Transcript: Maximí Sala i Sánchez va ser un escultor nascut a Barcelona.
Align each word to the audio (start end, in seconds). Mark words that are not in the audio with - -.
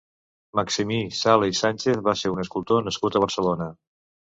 Maximí 0.59 0.97
Sala 1.17 1.51
i 1.51 1.55
Sánchez 1.61 2.01
va 2.09 2.17
ser 2.23 2.33
un 2.39 2.43
escultor 2.47 2.91
nascut 2.91 3.21
a 3.21 3.25
Barcelona. 3.29 3.71